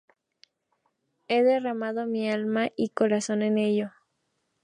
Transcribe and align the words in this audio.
He 1.27 1.43
derramado 1.43 2.07
mi 2.07 2.27
alma 2.27 2.71
y 2.75 2.89
corazón 2.89 3.43
en 3.43 3.59
ello. 3.59 3.91